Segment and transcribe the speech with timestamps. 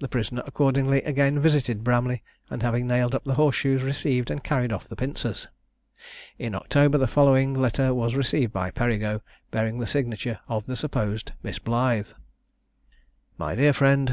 [0.00, 4.42] The prisoner accordingly again visited Bramley, and having nailed up the horse shoes received and
[4.42, 5.46] carried off the pincers.
[6.40, 9.20] In October the following letter was received by Perigo,
[9.52, 12.08] bearing the signature of the supposed Miss Blythe.
[13.38, 14.08] "My dear Friend.